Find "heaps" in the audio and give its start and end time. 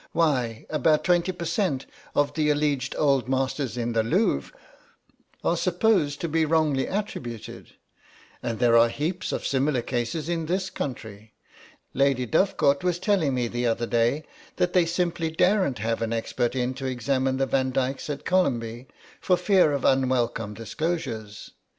8.89-9.31